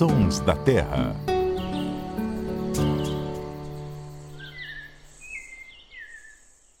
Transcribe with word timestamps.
Sons 0.00 0.40
da 0.40 0.56
Terra. 0.56 1.14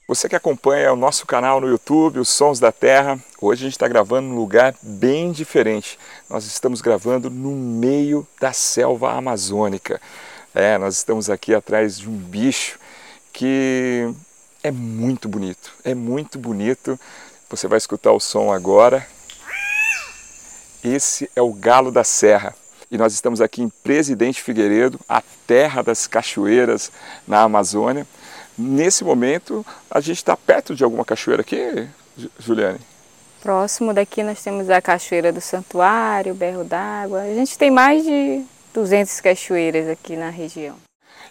Você 0.08 0.26
que 0.26 0.34
acompanha 0.34 0.90
o 0.90 0.96
nosso 0.96 1.26
canal 1.26 1.60
no 1.60 1.68
YouTube, 1.68 2.18
os 2.18 2.30
Sons 2.30 2.58
da 2.58 2.72
Terra, 2.72 3.22
hoje 3.38 3.60
a 3.60 3.64
gente 3.64 3.74
está 3.74 3.86
gravando 3.86 4.28
num 4.28 4.36
lugar 4.36 4.74
bem 4.80 5.32
diferente. 5.32 5.98
Nós 6.30 6.46
estamos 6.46 6.80
gravando 6.80 7.28
no 7.28 7.50
meio 7.50 8.26
da 8.40 8.54
selva 8.54 9.12
amazônica. 9.12 10.00
É, 10.54 10.78
nós 10.78 10.96
estamos 10.96 11.28
aqui 11.28 11.54
atrás 11.54 11.98
de 11.98 12.08
um 12.08 12.16
bicho 12.16 12.78
que 13.34 14.10
é 14.62 14.70
muito 14.70 15.28
bonito, 15.28 15.74
é 15.84 15.94
muito 15.94 16.38
bonito. 16.38 16.98
Você 17.50 17.68
vai 17.68 17.76
escutar 17.76 18.12
o 18.12 18.18
som 18.18 18.50
agora. 18.50 19.06
Esse 20.82 21.30
é 21.36 21.42
o 21.42 21.52
galo 21.52 21.92
da 21.92 22.02
serra. 22.02 22.56
E 22.90 22.98
nós 22.98 23.12
estamos 23.12 23.40
aqui 23.40 23.62
em 23.62 23.68
Presidente 23.68 24.42
Figueiredo, 24.42 24.98
a 25.08 25.22
terra 25.46 25.80
das 25.80 26.08
cachoeiras 26.08 26.90
na 27.26 27.42
Amazônia. 27.42 28.04
Nesse 28.58 29.04
momento, 29.04 29.64
a 29.88 30.00
gente 30.00 30.16
está 30.16 30.36
perto 30.36 30.74
de 30.74 30.82
alguma 30.82 31.04
cachoeira 31.04 31.42
aqui, 31.42 31.88
Juliane? 32.38 32.80
Próximo 33.40 33.94
daqui 33.94 34.24
nós 34.24 34.42
temos 34.42 34.68
a 34.68 34.82
Cachoeira 34.82 35.32
do 35.32 35.40
Santuário, 35.40 36.34
Berro 36.34 36.64
d'Água. 36.64 37.22
A 37.22 37.34
gente 37.34 37.56
tem 37.56 37.70
mais 37.70 38.04
de 38.04 38.42
200 38.74 39.20
cachoeiras 39.20 39.88
aqui 39.88 40.16
na 40.16 40.28
região. 40.28 40.76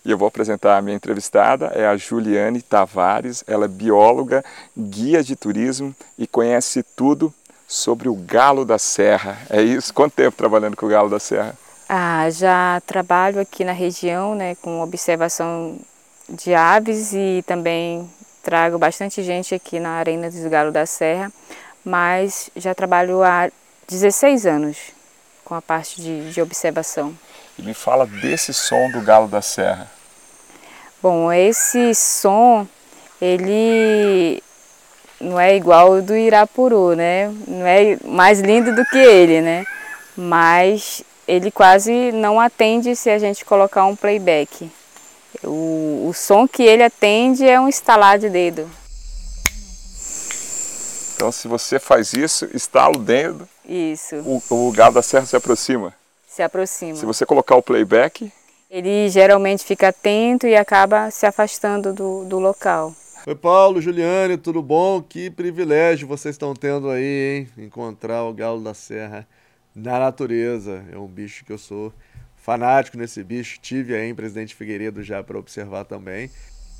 E 0.03 0.09
eu 0.09 0.17
vou 0.17 0.27
apresentar 0.27 0.77
a 0.77 0.81
minha 0.81 0.95
entrevistada, 0.95 1.67
é 1.67 1.85
a 1.85 1.97
Juliane 1.97 2.61
Tavares. 2.61 3.43
Ela 3.45 3.65
é 3.65 3.67
bióloga, 3.67 4.43
guia 4.75 5.21
de 5.21 5.35
turismo 5.35 5.93
e 6.17 6.25
conhece 6.25 6.83
tudo 6.95 7.33
sobre 7.69 8.09
o 8.09 8.15
galo 8.15 8.65
da 8.65 8.79
serra. 8.79 9.37
É 9.47 9.61
isso? 9.61 9.93
Quanto 9.93 10.13
tempo 10.13 10.35
trabalhando 10.35 10.75
com 10.75 10.87
o 10.87 10.89
galo 10.89 11.07
da 11.07 11.19
serra? 11.19 11.55
Ah, 11.87 12.27
já 12.31 12.81
trabalho 12.85 13.39
aqui 13.39 13.63
na 13.63 13.71
região, 13.71 14.33
né, 14.33 14.55
com 14.55 14.81
observação 14.81 15.79
de 16.27 16.53
aves 16.53 17.13
e 17.13 17.43
também 17.45 18.09
trago 18.43 18.77
bastante 18.77 19.23
gente 19.23 19.53
aqui 19.53 19.79
na 19.79 19.91
Arena 19.91 20.29
dos 20.29 20.43
Galo 20.45 20.71
da 20.71 20.85
Serra, 20.85 21.31
mas 21.83 22.49
já 22.55 22.73
trabalho 22.73 23.23
há 23.23 23.49
16 23.87 24.45
anos 24.45 24.77
com 25.43 25.55
a 25.55 25.61
parte 25.61 26.01
de, 26.01 26.31
de 26.31 26.41
observação. 26.41 27.13
E 27.57 27.61
me 27.63 27.73
fala 27.73 28.05
desse 28.05 28.53
som 28.53 28.89
do 28.91 29.01
Galo 29.01 29.27
da 29.27 29.41
Serra. 29.41 29.89
Bom, 31.01 31.31
esse 31.31 31.95
som, 31.95 32.67
ele 33.19 34.43
não 35.19 35.39
é 35.39 35.55
igual 35.55 35.93
ao 35.93 36.01
do 36.01 36.15
Irapuru, 36.15 36.95
né? 36.95 37.33
Não 37.47 37.65
é 37.65 37.97
mais 38.05 38.39
lindo 38.39 38.73
do 38.73 38.85
que 38.85 38.97
ele, 38.97 39.41
né? 39.41 39.65
Mas 40.15 41.03
ele 41.27 41.51
quase 41.51 42.11
não 42.11 42.39
atende 42.39 42.95
se 42.95 43.09
a 43.09 43.19
gente 43.19 43.45
colocar 43.45 43.85
um 43.85 43.95
playback. 43.95 44.69
O, 45.43 46.07
o 46.09 46.13
som 46.13 46.47
que 46.47 46.63
ele 46.63 46.83
atende 46.83 47.47
é 47.47 47.59
um 47.59 47.69
estalar 47.69 48.17
de 48.17 48.29
dedo. 48.29 48.69
Então, 51.15 51.31
se 51.31 51.47
você 51.47 51.79
faz 51.79 52.13
isso, 52.13 52.47
estala 52.53 52.95
o 52.95 52.99
dedo, 52.99 53.47
Isso, 53.67 54.15
o, 54.25 54.41
o 54.67 54.71
galo 54.71 54.93
da 54.93 55.01
serra 55.01 55.25
se 55.25 55.35
aproxima. 55.35 55.93
se 56.27 56.41
aproxima. 56.41 56.95
Se 56.95 57.05
você 57.05 57.25
colocar 57.25 57.57
o 57.57 57.61
playback, 57.61 58.31
Ele 58.71 59.09
geralmente 59.09 59.65
fica 59.65 59.89
atento 59.89 60.47
e 60.47 60.55
acaba 60.55 61.11
se 61.11 61.25
afastando 61.25 61.91
do, 61.91 62.23
do 62.23 62.39
local. 62.39 62.95
Oi, 63.29 63.35
Paulo, 63.35 63.79
Juliane, 63.79 64.37
tudo 64.37 64.59
bom? 64.59 65.03
Que 65.03 65.29
privilégio 65.29 66.07
vocês 66.07 66.33
estão 66.33 66.55
tendo 66.55 66.89
aí, 66.89 67.47
hein? 67.57 67.63
Encontrar 67.63 68.23
o 68.23 68.33
galo 68.33 68.59
da 68.59 68.73
serra 68.73 69.27
na 69.75 69.99
natureza. 69.99 70.83
É 70.91 70.97
um 70.97 71.05
bicho 71.05 71.45
que 71.45 71.53
eu 71.53 71.57
sou 71.59 71.93
fanático 72.37 72.97
nesse 72.97 73.23
bicho. 73.23 73.59
Tive 73.61 73.93
aí 73.93 74.09
em 74.09 74.15
Presidente 74.15 74.55
Figueiredo 74.55 75.03
já 75.03 75.21
para 75.21 75.37
observar 75.37 75.85
também. 75.85 76.31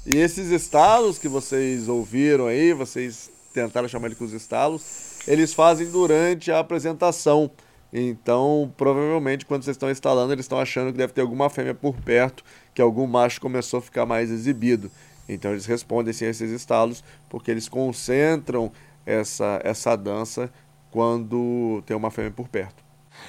E 0.07 0.17
esses 0.17 0.49
estalos 0.49 1.19
que 1.19 1.27
vocês 1.27 1.87
ouviram 1.87 2.47
aí, 2.47 2.73
vocês 2.73 3.29
tentaram 3.53 3.87
chamar 3.87 4.07
ele 4.07 4.15
com 4.15 4.25
os 4.25 4.33
estalos, 4.33 5.19
eles 5.27 5.53
fazem 5.53 5.91
durante 5.91 6.51
a 6.51 6.57
apresentação. 6.57 7.51
Então, 7.93 8.73
provavelmente, 8.75 9.45
quando 9.45 9.61
vocês 9.61 9.75
estão 9.75 9.91
instalando, 9.91 10.33
eles 10.33 10.45
estão 10.45 10.59
achando 10.59 10.91
que 10.91 10.97
deve 10.97 11.13
ter 11.13 11.21
alguma 11.21 11.47
fêmea 11.47 11.75
por 11.75 11.95
perto, 11.97 12.43
que 12.73 12.81
algum 12.81 13.05
macho 13.05 13.39
começou 13.39 13.77
a 13.77 13.81
ficar 13.83 14.07
mais 14.07 14.31
exibido. 14.31 14.89
Então, 15.29 15.51
eles 15.51 15.65
respondem 15.65 16.13
sim 16.13 16.25
a 16.25 16.29
esses 16.29 16.51
estalos, 16.51 17.03
porque 17.29 17.51
eles 17.51 17.69
concentram 17.69 18.71
essa, 19.05 19.61
essa 19.63 19.95
dança 19.95 20.51
quando 20.91 21.83
tem 21.85 21.95
uma 21.95 22.11
fêmea 22.11 22.31
por 22.31 22.47
perto. 22.47 22.83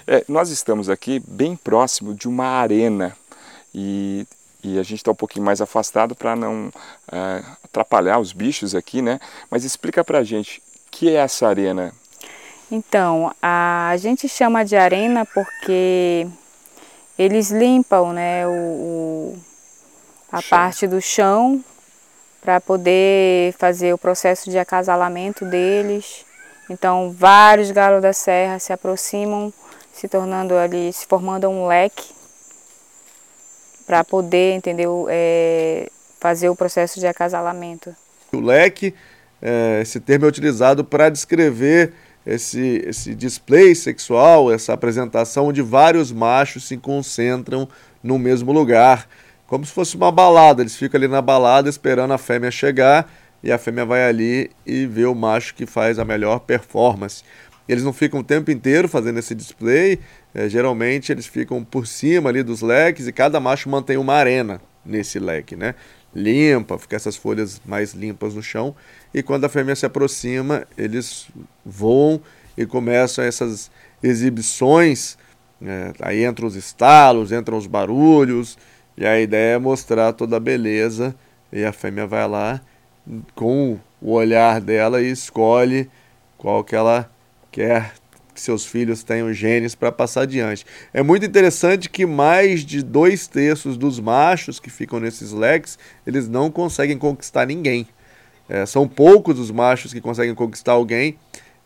É, 0.06 0.24
nós 0.28 0.50
estamos 0.50 0.88
aqui 0.88 1.20
bem 1.26 1.56
próximo 1.56 2.14
de 2.14 2.28
uma 2.28 2.46
arena 2.46 3.16
e, 3.74 4.26
e 4.62 4.78
a 4.78 4.82
gente 4.82 4.98
está 4.98 5.10
um 5.10 5.14
pouquinho 5.16 5.44
mais 5.44 5.60
afastado 5.60 6.14
para 6.14 6.36
não 6.36 6.72
é, 7.12 7.44
atrapalhar 7.64 8.18
os 8.18 8.32
bichos 8.32 8.74
aqui, 8.74 9.02
né? 9.02 9.20
Mas 9.50 9.64
explica 9.64 10.04
para 10.04 10.18
a 10.18 10.24
gente 10.24 10.62
o 10.86 10.90
que 10.90 11.08
é 11.10 11.14
essa 11.14 11.48
arena. 11.48 11.92
Então, 12.70 13.32
a, 13.42 13.88
a 13.90 13.96
gente 13.96 14.28
chama 14.28 14.64
de 14.64 14.76
arena 14.76 15.26
porque 15.26 16.26
eles 17.18 17.50
limpam 17.50 18.12
né, 18.12 18.46
o, 18.46 18.50
o- 18.50 19.38
a 20.32 20.40
Chão. 20.40 20.48
parte 20.48 20.86
do 20.86 21.00
chão 21.00 21.62
para 22.40 22.60
poder 22.60 23.52
fazer 23.58 23.92
o 23.92 23.98
processo 23.98 24.50
de 24.50 24.58
acasalamento 24.58 25.44
deles. 25.44 26.24
Então, 26.68 27.12
vários 27.12 27.70
galos 27.70 28.00
da 28.00 28.12
serra 28.12 28.58
se 28.58 28.72
aproximam, 28.72 29.52
se 29.92 30.08
tornando 30.08 30.56
ali, 30.56 30.92
se 30.92 31.06
formando 31.06 31.48
um 31.48 31.66
leque 31.66 32.20
para 33.86 34.04
poder, 34.04 34.54
entendeu, 34.54 35.06
é, 35.10 35.90
fazer 36.20 36.48
o 36.48 36.54
processo 36.54 37.00
de 37.00 37.06
acasalamento. 37.08 37.94
O 38.32 38.38
leque, 38.38 38.94
é, 39.42 39.80
esse 39.82 39.98
termo 39.98 40.26
é 40.26 40.28
utilizado 40.28 40.84
para 40.84 41.10
descrever 41.10 41.92
esse, 42.24 42.84
esse 42.86 43.14
display 43.14 43.74
sexual, 43.74 44.52
essa 44.52 44.72
apresentação 44.72 45.46
onde 45.46 45.60
vários 45.60 46.12
machos 46.12 46.68
se 46.68 46.76
concentram 46.76 47.68
no 48.02 48.18
mesmo 48.18 48.52
lugar. 48.52 49.08
Como 49.50 49.66
se 49.66 49.72
fosse 49.72 49.96
uma 49.96 50.12
balada, 50.12 50.62
eles 50.62 50.76
ficam 50.76 50.96
ali 50.96 51.08
na 51.08 51.20
balada 51.20 51.68
esperando 51.68 52.12
a 52.12 52.18
fêmea 52.18 52.52
chegar 52.52 53.12
e 53.42 53.50
a 53.50 53.58
fêmea 53.58 53.84
vai 53.84 54.04
ali 54.04 54.48
e 54.64 54.86
vê 54.86 55.04
o 55.06 55.14
macho 55.14 55.56
que 55.56 55.66
faz 55.66 55.98
a 55.98 56.04
melhor 56.04 56.38
performance. 56.38 57.24
Eles 57.68 57.82
não 57.82 57.92
ficam 57.92 58.20
o 58.20 58.22
tempo 58.22 58.52
inteiro 58.52 58.88
fazendo 58.88 59.18
esse 59.18 59.34
display, 59.34 59.98
é, 60.32 60.48
geralmente 60.48 61.10
eles 61.10 61.26
ficam 61.26 61.64
por 61.64 61.88
cima 61.88 62.30
ali 62.30 62.44
dos 62.44 62.62
leques 62.62 63.08
e 63.08 63.12
cada 63.12 63.40
macho 63.40 63.68
mantém 63.68 63.96
uma 63.96 64.14
arena 64.14 64.60
nesse 64.86 65.18
leque, 65.18 65.56
né? 65.56 65.74
Limpa, 66.14 66.78
fica 66.78 66.94
essas 66.94 67.16
folhas 67.16 67.60
mais 67.66 67.92
limpas 67.92 68.36
no 68.36 68.42
chão 68.44 68.72
e 69.12 69.20
quando 69.20 69.46
a 69.46 69.48
fêmea 69.48 69.74
se 69.74 69.84
aproxima, 69.84 70.64
eles 70.78 71.26
voam 71.66 72.20
e 72.56 72.64
começam 72.64 73.24
essas 73.24 73.68
exibições. 74.00 75.18
né? 75.60 75.92
aí 76.00 76.24
entram 76.24 76.46
os 76.46 76.54
estalos, 76.54 77.32
entram 77.32 77.58
os 77.58 77.66
barulhos 77.66 78.56
e 79.00 79.06
a 79.06 79.18
ideia 79.18 79.54
é 79.54 79.58
mostrar 79.58 80.12
toda 80.12 80.36
a 80.36 80.40
beleza 80.40 81.16
e 81.50 81.64
a 81.64 81.72
fêmea 81.72 82.06
vai 82.06 82.28
lá 82.28 82.60
com 83.34 83.78
o 84.00 84.12
olhar 84.12 84.60
dela 84.60 85.00
e 85.00 85.10
escolhe 85.10 85.88
qual 86.36 86.62
que 86.62 86.76
ela 86.76 87.10
quer 87.50 87.94
que 88.34 88.40
seus 88.40 88.66
filhos 88.66 89.02
tenham 89.02 89.32
genes 89.32 89.74
para 89.74 89.90
passar 89.90 90.22
adiante. 90.22 90.66
É 90.92 91.02
muito 91.02 91.24
interessante 91.24 91.88
que 91.88 92.04
mais 92.04 92.60
de 92.64 92.82
dois 92.82 93.26
terços 93.26 93.78
dos 93.78 93.98
machos 93.98 94.60
que 94.60 94.68
ficam 94.68 95.00
nesses 95.00 95.32
leques, 95.32 95.78
eles 96.06 96.28
não 96.28 96.50
conseguem 96.50 96.98
conquistar 96.98 97.46
ninguém. 97.46 97.88
É, 98.48 98.66
são 98.66 98.86
poucos 98.86 99.38
os 99.38 99.50
machos 99.50 99.94
que 99.94 100.00
conseguem 100.00 100.34
conquistar 100.34 100.72
alguém 100.72 101.16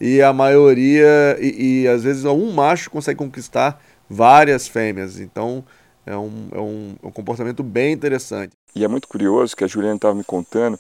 e 0.01 0.22
a 0.22 0.33
maioria, 0.33 1.37
e, 1.41 1.83
e 1.83 1.89
às 1.89 2.05
vezes 2.05 2.25
um 2.25 2.53
macho 2.53 2.91
consegue 2.91 3.19
conquistar 3.19 3.83
várias 4.09 4.69
fêmeas. 4.69 5.19
Então 5.19 5.65
é 6.06 6.16
um, 6.16 6.48
é 6.53 6.60
um, 6.60 6.97
é 7.03 7.06
um 7.06 7.10
comportamento 7.10 7.62
bem 7.62 7.92
interessante. 7.92 8.53
E 8.74 8.84
é 8.84 8.89
muito 8.89 9.09
curioso 9.09 9.56
que 9.56 9.65
a 9.65 9.66
Juliana 9.66 9.97
estava 9.97 10.15
me 10.15 10.24
contando, 10.24 10.78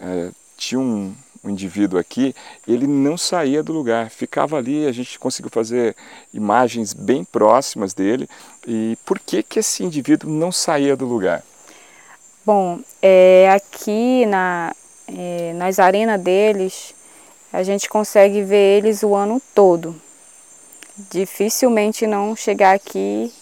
é, 0.00 0.30
tinha 0.56 0.80
um, 0.80 1.14
um 1.44 1.50
indivíduo 1.50 1.98
aqui, 1.98 2.34
ele 2.66 2.86
não 2.86 3.16
saía 3.16 3.62
do 3.62 3.72
lugar, 3.72 4.10
ficava 4.10 4.56
ali, 4.56 4.86
a 4.86 4.92
gente 4.92 5.18
conseguiu 5.18 5.50
fazer 5.50 5.96
imagens 6.34 6.92
bem 6.92 7.24
próximas 7.24 7.94
dele. 7.94 8.28
E 8.66 8.98
por 9.04 9.18
que 9.18 9.42
que 9.42 9.60
esse 9.60 9.84
indivíduo 9.84 10.30
não 10.30 10.50
saía 10.50 10.96
do 10.96 11.06
lugar? 11.06 11.42
Bom, 12.44 12.80
é, 13.00 13.50
aqui 13.50 14.26
na, 14.26 14.74
é, 15.06 15.52
nas 15.54 15.78
arenas 15.78 16.20
deles, 16.20 16.94
a 17.52 17.62
gente 17.62 17.88
consegue 17.88 18.42
ver 18.42 18.78
eles 18.78 19.02
o 19.02 19.14
ano 19.14 19.40
todo. 19.54 19.94
Dificilmente 21.10 22.06
não 22.06 22.34
chegar 22.34 22.74
aqui 22.74 23.32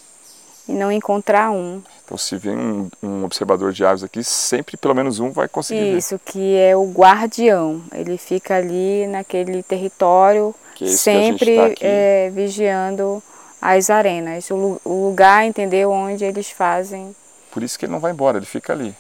e 0.69 0.73
não 0.73 0.91
encontrar 0.91 1.51
um. 1.51 1.83
Então 2.05 2.17
se 2.17 2.37
vem 2.37 2.57
um, 2.57 2.91
um 3.03 3.25
observador 3.25 3.73
de 3.73 3.85
aves 3.85 4.03
aqui, 4.03 4.23
sempre 4.23 4.77
pelo 4.77 4.95
menos 4.95 5.19
um 5.19 5.31
vai 5.31 5.49
conseguir 5.49 5.93
ver. 5.93 5.99
Isso, 5.99 6.21
que 6.25 6.57
é 6.57 6.77
o 6.77 6.85
guardião. 6.91 7.83
Ele 7.93 8.17
fica 8.19 8.57
ali 8.57 9.07
naquele 9.07 9.63
território, 9.63 10.55
é 10.81 10.87
sempre 10.87 11.57
tá 11.57 11.75
é, 11.81 12.31
vigiando 12.31 13.23
as 13.61 13.91
arenas, 13.91 14.51
o, 14.51 14.81
o 14.85 15.07
lugar, 15.09 15.45
entendeu, 15.45 15.91
onde 15.91 16.25
eles 16.25 16.51
fazem. 16.51 17.15
Por 17.51 17.63
isso 17.63 17.79
que 17.79 17.87
ele 17.87 17.93
não 17.93 18.01
vai 18.01 18.13
embora, 18.13 18.37
ele 18.37 18.47
fica 18.47 18.73
ali. 18.73 18.95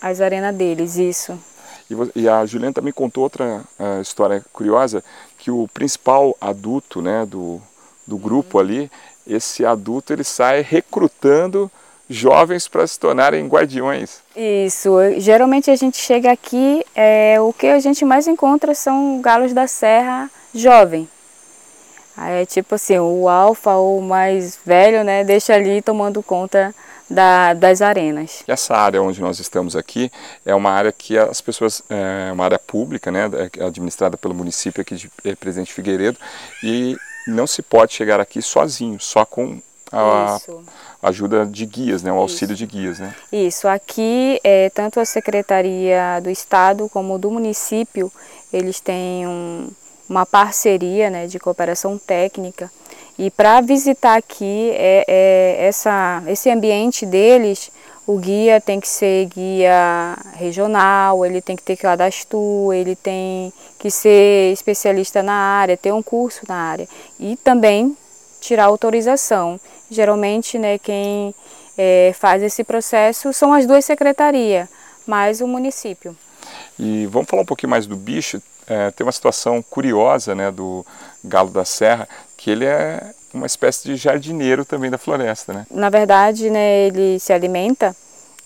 As 0.00 0.20
arenas 0.20 0.54
deles, 0.54 0.96
isso. 0.96 1.38
E, 1.90 2.20
e 2.20 2.28
a 2.28 2.46
Juliana 2.46 2.72
também 2.72 2.92
contou 2.92 3.24
outra 3.24 3.64
uh, 3.78 4.00
história 4.00 4.44
curiosa, 4.52 5.02
que 5.36 5.50
o 5.50 5.66
principal 5.68 6.36
adulto 6.40 7.02
né, 7.02 7.26
do, 7.26 7.60
do 8.06 8.16
grupo 8.16 8.58
uhum. 8.58 8.64
ali, 8.64 8.90
esse 9.28 9.64
adulto 9.64 10.12
ele 10.12 10.24
sai 10.24 10.62
recrutando 10.62 11.70
jovens 12.08 12.66
para 12.66 12.86
se 12.86 12.98
tornarem 12.98 13.46
guardiões. 13.46 14.20
Isso, 14.34 14.90
geralmente 15.18 15.70
a 15.70 15.76
gente 15.76 15.98
chega 15.98 16.32
aqui, 16.32 16.84
é, 16.94 17.36
o 17.40 17.52
que 17.52 17.66
a 17.66 17.78
gente 17.78 18.04
mais 18.04 18.26
encontra 18.26 18.74
são 18.74 19.20
galos 19.20 19.52
da 19.52 19.66
serra 19.66 20.30
jovem. 20.54 21.08
Aí 22.16 22.42
é 22.42 22.46
tipo 22.46 22.74
assim, 22.74 22.98
o 22.98 23.28
alfa 23.28 23.74
ou 23.74 24.00
mais 24.00 24.58
velho, 24.64 25.04
né, 25.04 25.22
deixa 25.22 25.54
ali 25.54 25.80
tomando 25.80 26.22
conta 26.22 26.74
da, 27.08 27.54
das 27.54 27.80
arenas. 27.80 28.42
E 28.46 28.50
essa 28.50 28.74
área 28.74 29.00
onde 29.00 29.20
nós 29.20 29.38
estamos 29.38 29.76
aqui 29.76 30.10
é 30.44 30.54
uma 30.54 30.70
área 30.70 30.90
que 30.90 31.16
as 31.16 31.40
pessoas, 31.40 31.82
é 31.88 32.32
uma 32.32 32.44
área 32.44 32.58
pública, 32.58 33.10
né, 33.10 33.30
é 33.56 33.64
administrada 33.64 34.16
pelo 34.16 34.34
município 34.34 34.80
aqui 34.80 34.96
de 34.96 35.10
é, 35.24 35.34
Presidente 35.36 35.72
Figueiredo 35.72 36.18
e 36.62 36.96
não 37.30 37.46
se 37.46 37.62
pode 37.62 37.92
chegar 37.92 38.20
aqui 38.20 38.42
sozinho, 38.42 38.98
só 39.00 39.24
com 39.24 39.60
a 39.90 40.38
ajuda 41.02 41.46
de 41.46 41.64
guias, 41.64 42.02
né, 42.02 42.12
o 42.12 42.16
auxílio 42.16 42.52
Isso. 42.52 42.58
de 42.58 42.66
guias. 42.66 42.98
Né? 42.98 43.14
Isso, 43.32 43.66
aqui 43.66 44.38
é, 44.44 44.70
tanto 44.70 45.00
a 45.00 45.04
Secretaria 45.04 46.20
do 46.22 46.30
Estado 46.30 46.88
como 46.90 47.18
do 47.18 47.30
município, 47.30 48.12
eles 48.52 48.80
têm 48.80 49.26
um, 49.26 49.70
uma 50.08 50.26
parceria 50.26 51.08
né, 51.08 51.26
de 51.26 51.38
cooperação 51.38 51.96
técnica 51.98 52.70
e 53.18 53.30
para 53.30 53.60
visitar 53.60 54.16
aqui 54.16 54.70
é, 54.74 55.04
é, 55.08 55.66
essa, 55.66 56.22
esse 56.28 56.48
ambiente 56.48 57.04
deles, 57.04 57.70
o 58.08 58.16
guia 58.16 58.58
tem 58.58 58.80
que 58.80 58.88
ser 58.88 59.26
guia 59.26 60.16
regional, 60.32 61.26
ele 61.26 61.42
tem 61.42 61.54
que 61.54 61.62
ter 61.62 61.76
cadastro, 61.76 62.72
ele 62.72 62.96
tem 62.96 63.52
que 63.78 63.90
ser 63.90 64.50
especialista 64.50 65.22
na 65.22 65.34
área, 65.34 65.76
ter 65.76 65.92
um 65.92 66.02
curso 66.02 66.40
na 66.48 66.54
área 66.54 66.88
e 67.20 67.36
também 67.36 67.94
tirar 68.40 68.64
autorização. 68.64 69.60
Geralmente, 69.90 70.58
né, 70.58 70.78
quem 70.78 71.34
é, 71.76 72.14
faz 72.18 72.42
esse 72.42 72.64
processo 72.64 73.30
são 73.34 73.52
as 73.52 73.66
duas 73.66 73.84
secretarias, 73.84 74.66
mais 75.06 75.42
o 75.42 75.46
município. 75.46 76.16
E 76.78 77.04
vamos 77.08 77.28
falar 77.28 77.42
um 77.42 77.46
pouquinho 77.46 77.68
mais 77.68 77.86
do 77.86 77.94
bicho. 77.94 78.40
É, 78.66 78.90
tem 78.90 79.04
uma 79.04 79.12
situação 79.12 79.60
curiosa 79.60 80.34
né, 80.34 80.50
do 80.50 80.82
galo 81.22 81.50
da 81.50 81.66
serra, 81.66 82.08
que 82.38 82.50
ele 82.50 82.64
é 82.64 83.12
uma 83.32 83.46
espécie 83.46 83.84
de 83.84 83.96
jardineiro 83.96 84.64
também 84.64 84.90
da 84.90 84.98
floresta. 84.98 85.52
Né? 85.52 85.66
Na 85.70 85.90
verdade, 85.90 86.50
né, 86.50 86.86
ele 86.86 87.18
se 87.18 87.32
alimenta, 87.32 87.94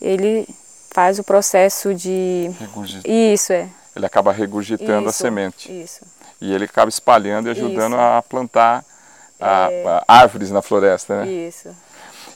ele 0.01 0.49
faz 0.93 1.19
o 1.19 1.25
processo 1.25 1.95
de... 1.95 2.51
Regurgita. 2.59 3.09
Isso, 3.09 3.53
é. 3.53 3.69
Ele 3.95 4.07
acaba 4.07 4.33
regurgitando 4.33 5.09
isso, 5.09 5.11
a 5.11 5.13
semente. 5.13 5.71
Isso. 5.71 6.01
E 6.41 6.53
ele 6.53 6.65
acaba 6.65 6.89
espalhando 6.89 7.49
e 7.49 7.51
ajudando 7.51 7.93
isso. 7.93 8.01
a 8.01 8.23
plantar 8.23 8.85
a, 9.41 9.71
é... 9.71 9.85
a 9.87 10.05
árvores 10.09 10.51
na 10.51 10.63
floresta, 10.63 11.25
né? 11.25 11.31
Isso. 11.31 11.69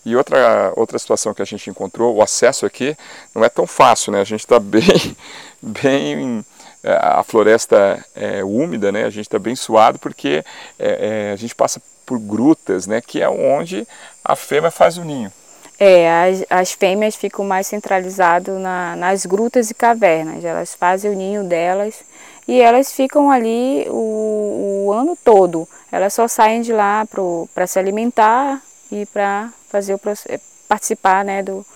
E 0.04 0.14
outra, 0.14 0.72
outra 0.76 0.98
situação 0.98 1.34
que 1.34 1.42
a 1.42 1.44
gente 1.44 1.68
encontrou, 1.68 2.14
o 2.14 2.22
acesso 2.22 2.64
aqui 2.64 2.96
não 3.34 3.42
é 3.42 3.48
tão 3.48 3.66
fácil, 3.66 4.12
né? 4.12 4.20
A 4.20 4.24
gente 4.24 4.40
está 4.40 4.58
bem, 4.60 5.16
bem 5.60 6.44
é, 6.84 6.92
a 7.02 7.24
floresta 7.24 8.04
é 8.14 8.44
úmida, 8.44 8.92
né? 8.92 9.04
A 9.04 9.10
gente 9.10 9.26
está 9.26 9.40
bem 9.40 9.56
suado 9.56 9.98
porque 9.98 10.44
é, 10.78 11.28
é, 11.28 11.32
a 11.32 11.36
gente 11.36 11.52
passa 11.52 11.82
por 12.06 12.18
grutas, 12.18 12.86
né? 12.86 13.00
Que 13.00 13.20
é 13.20 13.28
onde 13.28 13.86
a 14.24 14.36
fêmea 14.36 14.70
faz 14.70 14.96
o 14.96 15.04
ninho. 15.04 15.30
É, 15.78 16.10
as, 16.10 16.44
as 16.48 16.72
fêmeas 16.72 17.16
ficam 17.16 17.44
mais 17.44 17.66
centralizadas 17.66 18.58
na, 18.58 18.96
nas 18.96 19.26
grutas 19.26 19.70
e 19.70 19.74
cavernas. 19.74 20.44
Elas 20.44 20.74
fazem 20.74 21.10
o 21.10 21.14
ninho 21.14 21.44
delas 21.44 22.02
e 22.48 22.60
elas 22.60 22.92
ficam 22.92 23.30
ali 23.30 23.86
o, 23.88 24.86
o 24.86 24.92
ano 24.92 25.18
todo. 25.22 25.68
Elas 25.92 26.14
só 26.14 26.26
saem 26.26 26.62
de 26.62 26.72
lá 26.72 27.06
para 27.54 27.66
se 27.66 27.78
alimentar 27.78 28.62
e 28.90 29.04
para 29.06 29.52
fazer 29.68 29.94
o 29.94 30.00
participar 30.68 31.24
né, 31.24 31.42
do 31.42 31.66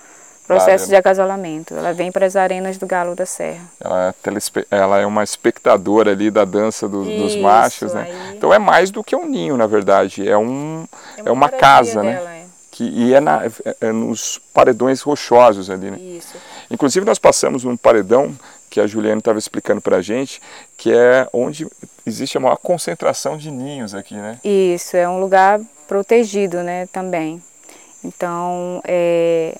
processo 0.47 0.87
de 0.87 0.95
acasalamento. 0.95 1.75
Ela 1.75 1.93
vem 1.93 2.11
para 2.11 2.25
as 2.25 2.35
arenas 2.35 2.77
do 2.77 2.85
Galo 2.85 3.15
da 3.15 3.25
Serra. 3.25 3.63
Ela 3.79 4.09
é, 4.09 4.65
ela 4.75 4.99
é 4.99 5.05
uma 5.05 5.23
espectadora 5.23 6.11
ali 6.11 6.29
da 6.29 6.45
dança 6.45 6.87
do, 6.87 7.03
Isso, 7.03 7.21
dos 7.21 7.35
machos, 7.37 7.93
né? 7.93 8.07
Aí... 8.09 8.37
Então 8.37 8.53
é 8.53 8.59
mais 8.59 8.91
do 8.91 9.03
que 9.03 9.15
um 9.15 9.25
ninho, 9.25 9.57
na 9.57 9.67
verdade. 9.67 10.27
É, 10.27 10.37
um, 10.37 10.85
é 11.17 11.21
uma, 11.21 11.29
é 11.29 11.31
uma 11.31 11.49
casa, 11.49 12.03
né? 12.03 12.13
É. 12.13 12.41
Que, 12.71 12.85
e 12.85 13.13
é, 13.13 13.19
na, 13.19 13.45
é, 13.45 13.75
é 13.81 13.91
nos 13.91 14.39
paredões 14.53 15.01
rochosos 15.01 15.69
ali, 15.69 15.91
né? 15.91 15.97
Isso. 15.97 16.35
Inclusive 16.69 17.05
nós 17.05 17.19
passamos 17.19 17.63
num 17.63 17.75
paredão 17.75 18.33
que 18.69 18.79
a 18.79 18.87
Juliane 18.87 19.19
estava 19.19 19.37
explicando 19.37 19.81
para 19.81 19.97
a 19.97 20.01
gente, 20.01 20.41
que 20.77 20.91
é 20.93 21.27
onde 21.33 21.67
existe 22.05 22.37
a 22.37 22.39
maior 22.39 22.55
concentração 22.55 23.37
de 23.37 23.51
ninhos 23.51 23.93
aqui, 23.93 24.15
né? 24.15 24.39
Isso, 24.43 24.95
é 24.95 25.07
um 25.07 25.19
lugar 25.19 25.59
protegido, 25.87 26.63
né, 26.63 26.87
também. 26.87 27.43
Então, 28.01 28.81
é, 28.85 29.57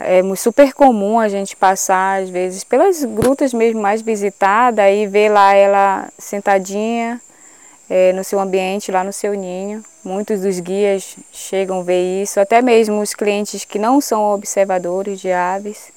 é 0.00 0.22
super 0.36 0.72
comum 0.72 1.18
a 1.18 1.28
gente 1.28 1.56
passar, 1.56 2.22
às 2.22 2.30
vezes, 2.30 2.64
pelas 2.64 3.04
grutas 3.04 3.52
mesmo 3.52 3.80
mais 3.80 4.02
visitadas 4.02 4.84
e 4.92 5.06
ver 5.06 5.30
lá 5.30 5.54
ela 5.54 6.08
sentadinha 6.18 7.20
é, 7.88 8.12
no 8.12 8.24
seu 8.24 8.40
ambiente, 8.40 8.92
lá 8.92 9.04
no 9.04 9.12
seu 9.12 9.34
ninho. 9.34 9.84
Muitos 10.04 10.40
dos 10.40 10.58
guias 10.60 11.16
chegam 11.32 11.80
a 11.80 11.82
ver 11.82 12.22
isso, 12.22 12.40
até 12.40 12.62
mesmo 12.62 13.00
os 13.00 13.14
clientes 13.14 13.64
que 13.64 13.78
não 13.78 14.00
são 14.00 14.32
observadores 14.32 15.20
de 15.20 15.30
aves 15.30 15.92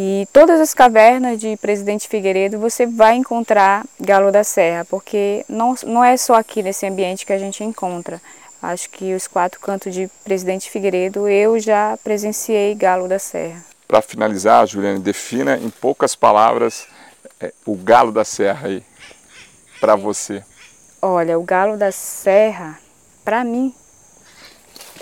e 0.00 0.28
todas 0.32 0.60
as 0.60 0.72
cavernas 0.72 1.40
de 1.40 1.56
Presidente 1.56 2.06
Figueiredo 2.06 2.56
você 2.56 2.86
vai 2.86 3.16
encontrar 3.16 3.84
galo 3.98 4.30
da 4.30 4.44
serra, 4.44 4.84
porque 4.84 5.44
não, 5.48 5.74
não 5.84 6.04
é 6.04 6.16
só 6.16 6.34
aqui 6.34 6.62
nesse 6.62 6.86
ambiente 6.86 7.26
que 7.26 7.32
a 7.32 7.38
gente 7.38 7.64
encontra. 7.64 8.22
Acho 8.60 8.90
que 8.90 9.14
os 9.14 9.28
quatro 9.28 9.60
cantos 9.60 9.94
de 9.94 10.10
Presidente 10.24 10.70
Figueiredo 10.70 11.28
eu 11.28 11.58
já 11.60 11.96
presenciei 12.02 12.74
galo 12.74 13.06
da 13.06 13.18
serra. 13.18 13.64
Para 13.86 14.02
finalizar, 14.02 14.66
Juliane, 14.66 14.98
defina 14.98 15.56
em 15.56 15.70
poucas 15.70 16.16
palavras 16.16 16.86
é, 17.40 17.52
o 17.64 17.76
galo 17.76 18.10
da 18.10 18.24
serra 18.24 18.68
aí, 18.68 18.82
para 19.80 19.94
você. 19.94 20.44
Olha, 21.00 21.38
o 21.38 21.42
galo 21.42 21.76
da 21.76 21.92
serra, 21.92 22.78
para 23.24 23.44
mim, 23.44 23.72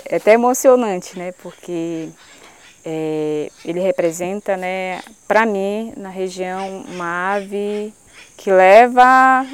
é 0.05 0.17
até 0.17 0.33
emocionante, 0.33 1.17
né? 1.17 1.31
Porque 1.41 2.09
é, 2.85 3.51
ele 3.65 3.79
representa, 3.79 4.55
né, 4.55 5.01
para 5.27 5.45
mim, 5.45 5.93
na 5.97 6.09
região, 6.09 6.85
uma 6.87 7.33
ave 7.33 7.93
que 8.37 8.51
leva 8.51 9.45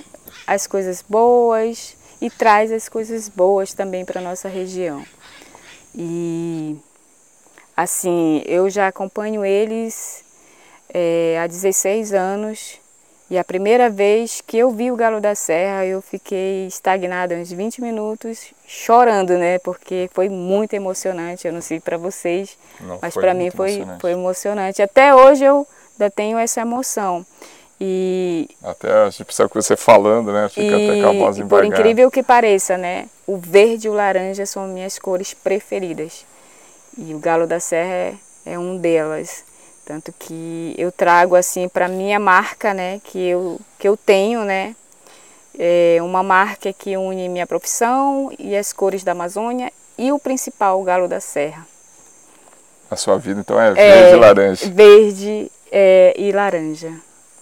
as 0.46 0.68
coisas 0.68 1.04
boas 1.08 1.96
e 2.24 2.30
traz 2.30 2.72
as 2.72 2.88
coisas 2.88 3.28
boas 3.28 3.74
também 3.74 4.06
para 4.06 4.22
nossa 4.22 4.48
região. 4.48 5.06
E 5.94 6.78
assim, 7.76 8.42
eu 8.46 8.70
já 8.70 8.88
acompanho 8.88 9.44
eles 9.44 10.24
é, 10.94 11.38
há 11.38 11.46
16 11.46 12.14
anos 12.14 12.80
e 13.30 13.38
a 13.38 13.44
primeira 13.44 13.90
vez 13.90 14.40
que 14.40 14.58
eu 14.58 14.72
vi 14.72 14.90
o 14.90 14.96
Galo 14.96 15.20
da 15.20 15.36
Serra, 15.36 15.86
eu 15.86 16.02
fiquei 16.02 16.66
estagnada 16.66 17.36
uns 17.36 17.52
20 17.52 17.82
minutos, 17.82 18.54
chorando, 18.66 19.38
né? 19.38 19.60
Porque 19.60 20.10
foi 20.14 20.30
muito 20.30 20.76
emocionante. 20.76 21.46
Eu 21.46 21.52
não 21.52 21.62
sei 21.62 21.82
para 21.82 21.98
vocês, 21.98 22.58
não, 22.80 23.00
mas 23.02 23.14
para 23.16 23.34
mim 23.34 23.50
foi, 23.50 23.72
emocionante. 23.72 24.02
foi 24.02 24.12
emocionante. 24.12 24.82
Até 24.82 25.14
hoje 25.14 25.44
eu 25.44 25.68
ainda 25.94 26.10
tenho 26.10 26.38
essa 26.38 26.62
emoção. 26.62 27.26
E 27.80 28.50
até 28.64 28.92
a 28.92 29.10
gente 29.10 29.26
precisa 29.26 29.50
que 29.50 29.56
você 29.56 29.76
falando, 29.76 30.32
né? 30.32 30.48
Fica 30.50 30.78
e, 30.78 30.90
até 30.90 31.02
com 31.02 31.10
a 31.10 31.14
voz 31.14 31.40
Por 31.42 31.66
incrível 31.66 32.10
que 32.10 32.24
pareça, 32.24 32.78
né? 32.78 33.08
O 33.28 33.38
verde 33.38 33.88
e 33.88 33.90
o 33.90 33.94
laranja 33.94 34.46
são 34.46 34.68
minhas 34.68 35.00
cores 35.00 35.34
preferidas. 35.34 36.26
E 36.98 37.14
o 37.14 37.20
galo 37.20 37.48
da 37.48 37.60
serra 37.60 37.92
é, 37.92 38.14
é 38.46 38.60
um 38.60 38.78
delas. 38.78 39.44
Tanto 39.86 40.14
que 40.18 40.74
eu 40.78 40.92
trago 40.92 41.36
assim 41.36 41.68
para 41.68 41.88
minha 41.90 42.20
marca, 42.20 42.74
né, 42.74 43.02
que 43.04 43.20
eu, 43.20 43.60
que 43.78 43.86
eu 43.86 43.98
tenho, 43.98 44.46
né, 44.46 44.76
é 45.60 45.98
uma 46.02 46.24
marca 46.24 46.72
que 46.72 46.96
une 46.96 47.28
minha 47.28 47.46
profissão 47.46 48.32
e 48.40 48.56
as 48.56 48.72
cores 48.72 49.04
da 49.04 49.12
Amazônia 49.12 49.72
e 49.98 50.12
o 50.12 50.18
principal, 50.18 50.80
o 50.80 50.84
galo 50.84 51.08
da 51.08 51.20
serra. 51.20 51.68
A 52.90 52.96
sua 52.96 53.18
vida 53.18 53.42
então 53.42 53.60
é, 53.60 53.70
é 53.70 53.74
verde 53.74 54.16
e 54.16 54.20
laranja. 54.20 54.70
Verde 54.70 55.52
é, 55.72 56.14
e 56.18 56.32
laranja. 56.32 56.94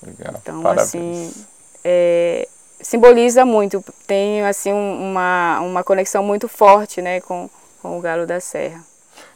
Legal. 0.04 0.36
Então 0.42 0.62
Parabéns. 0.62 0.88
assim 0.88 1.46
é, 1.84 2.48
simboliza 2.80 3.46
muito, 3.46 3.84
tem 4.08 4.42
assim 4.44 4.72
uma, 4.72 5.60
uma 5.62 5.84
conexão 5.84 6.24
muito 6.24 6.48
forte, 6.48 7.02
né, 7.02 7.22
com, 7.22 7.50
com 7.82 7.98
o 7.98 8.02
galo 8.02 8.26
da 8.26 8.40
serra. 8.40 8.84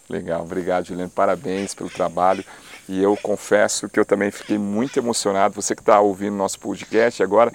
Legal, 0.09 0.41
obrigado 0.41 0.85
Juliane, 0.85 1.09
parabéns 1.09 1.73
pelo 1.73 1.89
trabalho. 1.89 2.43
E 2.87 3.01
eu 3.01 3.17
confesso 3.17 3.89
que 3.89 3.99
eu 3.99 4.05
também 4.05 4.29
fiquei 4.29 4.59
muito 4.59 4.99
emocionado. 4.99 5.59
Você 5.59 5.73
que 5.73 5.81
está 5.81 5.99
ouvindo 5.99 6.35
nosso 6.35 6.59
podcast 6.59 7.23
agora, 7.23 7.51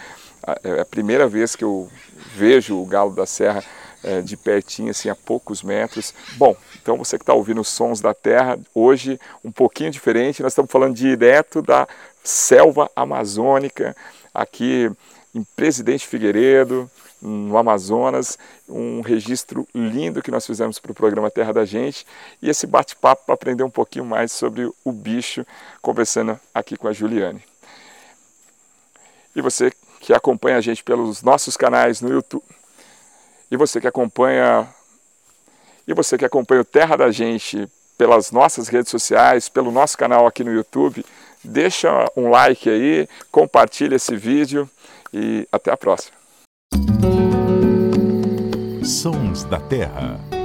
é 0.64 0.80
a 0.80 0.84
primeira 0.84 1.28
vez 1.28 1.54
que 1.54 1.62
eu 1.62 1.88
vejo 2.34 2.76
o 2.80 2.84
Galo 2.84 3.14
da 3.14 3.26
Serra 3.26 3.62
é, 4.02 4.20
de 4.20 4.36
pertinho, 4.36 4.90
assim, 4.90 5.08
a 5.08 5.14
poucos 5.14 5.62
metros. 5.62 6.14
Bom, 6.36 6.56
então 6.80 6.96
você 6.96 7.18
que 7.18 7.22
está 7.22 7.34
ouvindo 7.34 7.60
os 7.60 7.68
sons 7.68 8.00
da 8.00 8.14
terra, 8.14 8.58
hoje 8.74 9.18
um 9.44 9.50
pouquinho 9.50 9.90
diferente, 9.90 10.42
nós 10.42 10.52
estamos 10.52 10.70
falando 10.70 10.94
direto 10.94 11.62
da 11.62 11.86
selva 12.22 12.90
amazônica, 12.94 13.96
aqui 14.34 14.90
em 15.34 15.44
Presidente 15.56 16.06
Figueiredo, 16.06 16.90
no 17.20 17.56
Amazonas, 17.58 18.38
um 18.68 19.02
registro 19.02 19.68
lindo 19.74 20.22
que 20.22 20.30
nós 20.30 20.46
fizemos 20.46 20.78
para 20.78 20.92
o 20.92 20.94
programa 20.94 21.30
Terra 21.30 21.52
da 21.52 21.64
Gente 21.64 22.06
e 22.40 22.48
esse 22.48 22.66
bate-papo 22.66 23.26
para 23.26 23.34
aprender 23.34 23.62
um 23.62 23.70
pouquinho 23.70 24.06
mais 24.06 24.32
sobre 24.32 24.70
o 24.84 24.92
bicho, 24.92 25.46
conversando 25.82 26.40
aqui 26.54 26.76
com 26.76 26.88
a 26.88 26.92
Juliane. 26.92 27.42
E 29.36 29.42
você 29.42 29.70
que 30.00 30.14
acompanha 30.14 30.56
a 30.56 30.60
gente 30.60 30.82
pelos 30.82 31.22
nossos 31.22 31.56
canais 31.56 32.00
no 32.00 32.10
YouTube, 32.10 32.42
e 33.50 33.56
você 33.56 33.80
que 33.80 33.88
acompanha 33.88 34.68
e 35.86 35.92
você 35.92 36.16
que 36.16 36.24
acompanha 36.24 36.60
o 36.60 36.64
Terra 36.64 36.96
da 36.96 37.10
Gente 37.10 37.68
pelas 37.98 38.30
nossas 38.30 38.68
redes 38.68 38.90
sociais, 38.90 39.48
pelo 39.48 39.70
nosso 39.70 39.98
canal 39.98 40.26
aqui 40.26 40.44
no 40.44 40.52
YouTube, 40.52 41.04
deixa 41.42 41.90
um 42.16 42.30
like 42.30 42.68
aí, 42.68 43.08
compartilha 43.30 43.96
esse 43.96 44.16
vídeo 44.16 44.70
e 45.12 45.46
até 45.52 45.72
a 45.72 45.76
próxima. 45.76 46.16
Sons 48.82 49.44
da 49.44 49.60
Terra. 49.60 50.39